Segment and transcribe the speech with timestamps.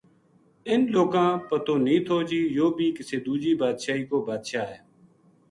[0.71, 4.79] انھ لوکاں پتو نیہہ تھو جی یوہ بھی کسے دوجی بادشاہی کو بادشاہ ہے